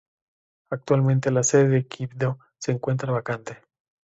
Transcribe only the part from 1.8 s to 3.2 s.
Quibdó se encuentra